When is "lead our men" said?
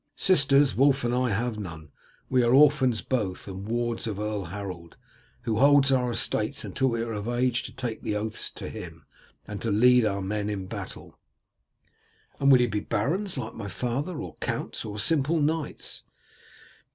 9.69-10.49